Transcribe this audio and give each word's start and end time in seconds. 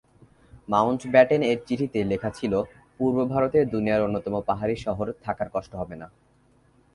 Mountbatten 0.69 1.41
এর 1.43 1.57
চিঠিতে 1.67 1.99
লেখা 2.03 2.29
ছিল, 2.29 2.53
পূর্ব 2.97 3.17
ভারতে 3.25 3.59
দুনিয়ার 3.65 4.01
অন্যতম 4.01 4.33
পাহাড়ি 4.41 4.75
শহর, 4.75 5.07
থাকার 5.23 5.49
কষ্ট 5.53 5.71
হবে 5.75 5.95
না। 5.95 6.07